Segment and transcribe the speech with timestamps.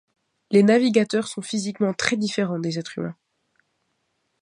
[0.49, 3.15] Les Navigateurs sont physiquement très différents des êtres humains.